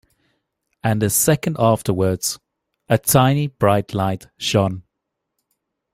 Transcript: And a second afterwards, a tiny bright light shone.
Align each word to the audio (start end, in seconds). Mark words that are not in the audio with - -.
And 0.83 1.03
a 1.03 1.11
second 1.11 1.57
afterwards, 1.59 2.39
a 2.89 2.97
tiny 2.97 3.45
bright 3.45 3.93
light 3.93 4.25
shone. 4.39 4.81